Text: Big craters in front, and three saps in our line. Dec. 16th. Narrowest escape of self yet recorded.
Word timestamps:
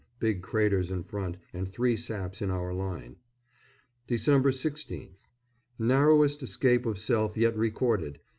Big 0.17 0.41
craters 0.41 0.89
in 0.89 1.03
front, 1.03 1.37
and 1.53 1.69
three 1.71 1.95
saps 1.95 2.41
in 2.41 2.49
our 2.49 2.73
line. 2.73 3.17
Dec. 4.09 4.17
16th. 4.41 5.29
Narrowest 5.77 6.41
escape 6.41 6.87
of 6.87 6.97
self 6.97 7.37
yet 7.37 7.55
recorded. 7.55 8.19